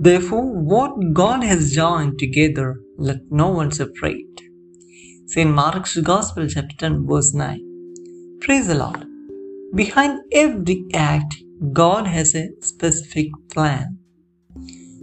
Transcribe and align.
Therefore, 0.00 0.46
what 0.46 1.12
God 1.12 1.42
has 1.42 1.72
joined 1.72 2.20
together, 2.20 2.80
let 2.96 3.18
no 3.30 3.48
one 3.48 3.72
separate. 3.72 4.40
St. 5.26 5.50
Mark's 5.50 5.96
Gospel, 5.96 6.46
chapter 6.46 6.76
10, 6.76 7.04
verse 7.04 7.34
9. 7.34 8.38
Praise 8.40 8.68
the 8.68 8.76
Lord. 8.76 9.04
Behind 9.74 10.20
every 10.32 10.84
act, 10.94 11.34
God 11.72 12.06
has 12.06 12.36
a 12.36 12.50
specific 12.60 13.32
plan, 13.50 13.98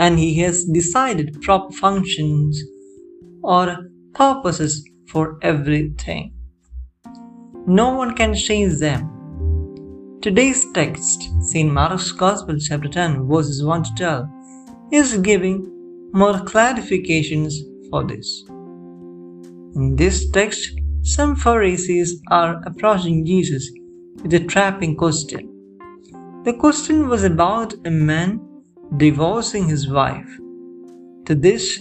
and 0.00 0.18
He 0.18 0.38
has 0.40 0.64
decided 0.64 1.42
proper 1.42 1.70
functions 1.72 2.58
or 3.42 3.90
purposes 4.14 4.88
for 5.08 5.38
everything. 5.42 6.32
No 7.66 7.90
one 7.90 8.16
can 8.16 8.34
change 8.34 8.78
them. 8.78 10.18
Today's 10.22 10.64
text, 10.72 11.28
St. 11.42 11.70
Mark's 11.70 12.10
Gospel, 12.10 12.56
chapter 12.58 12.88
10, 12.88 13.28
verses 13.28 13.62
1 13.62 13.84
to 13.84 13.90
12, 13.96 14.28
is 14.90 15.18
giving 15.18 16.10
more 16.12 16.34
clarifications 16.34 17.52
for 17.90 18.04
this. 18.04 18.44
In 19.74 19.94
this 19.96 20.30
text, 20.30 20.80
some 21.02 21.36
Pharisees 21.36 22.20
are 22.30 22.60
approaching 22.64 23.24
Jesus 23.24 23.70
with 24.22 24.32
a 24.34 24.40
trapping 24.40 24.96
question. 24.96 25.48
The 26.44 26.54
question 26.54 27.08
was 27.08 27.24
about 27.24 27.74
a 27.86 27.90
man 27.90 28.40
divorcing 28.96 29.68
his 29.68 29.88
wife. 29.88 30.28
To 31.26 31.34
this, 31.34 31.78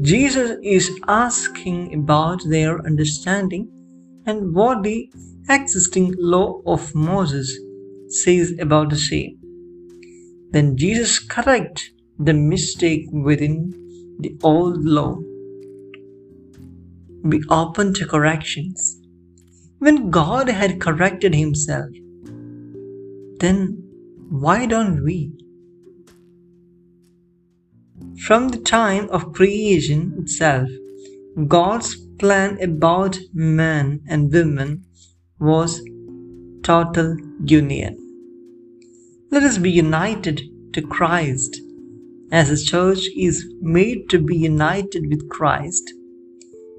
Jesus 0.00 0.58
is 0.62 0.90
asking 1.06 1.94
about 1.94 2.40
their 2.48 2.84
understanding 2.86 3.68
and 4.26 4.54
what 4.54 4.82
the 4.82 5.10
existing 5.50 6.14
law 6.18 6.62
of 6.66 6.94
Moses 6.94 7.58
says 8.08 8.54
about 8.58 8.90
the 8.90 8.96
same. 8.96 9.38
Then 10.50 10.76
Jesus 10.76 11.18
corrects 11.18 11.90
the 12.18 12.34
mistake 12.34 13.06
within 13.12 13.72
the 14.18 14.36
old 14.42 14.84
law. 14.84 15.16
Be 17.28 17.40
open 17.48 17.94
to 17.94 18.06
corrections. 18.06 19.00
When 19.78 20.10
God 20.10 20.48
had 20.48 20.80
corrected 20.80 21.34
himself, 21.34 21.90
then 23.38 23.84
why 24.30 24.66
don't 24.66 25.04
we? 25.04 25.32
From 28.26 28.48
the 28.48 28.58
time 28.58 29.08
of 29.10 29.32
creation 29.32 30.14
itself, 30.18 30.68
God's 31.46 31.94
plan 32.18 32.60
about 32.60 33.16
man 33.32 34.00
and 34.08 34.32
woman 34.32 34.84
was 35.38 35.80
total 36.64 37.16
union. 37.44 37.96
Let 39.30 39.44
us 39.44 39.58
be 39.58 39.70
united 39.70 40.42
to 40.72 40.82
Christ 40.82 41.60
as 42.30 42.48
the 42.48 42.56
church 42.56 43.06
is 43.16 43.46
made 43.60 44.08
to 44.10 44.18
be 44.18 44.36
united 44.36 45.08
with 45.08 45.28
Christ. 45.28 45.92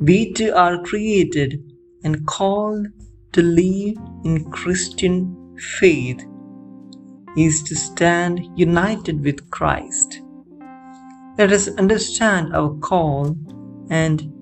We 0.00 0.32
too 0.32 0.52
are 0.54 0.82
created 0.82 1.62
and 2.04 2.26
called 2.26 2.86
to 3.32 3.42
live 3.42 3.96
in 4.24 4.50
Christian 4.50 5.56
faith 5.78 6.24
is 7.36 7.62
to 7.62 7.76
stand 7.76 8.40
united 8.56 9.22
with 9.22 9.50
Christ. 9.50 10.20
Let 11.38 11.52
us 11.52 11.68
understand 11.68 12.54
our 12.54 12.74
call 12.78 13.36
and 13.90 14.32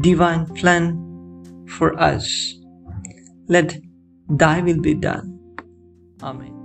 divine 0.00 0.46
plan 0.54 1.66
for 1.68 1.98
us. 2.00 2.54
Let 3.48 3.78
thy 4.28 4.60
will 4.60 4.80
be 4.80 4.94
done. 4.94 5.38
Amen. 6.22 6.59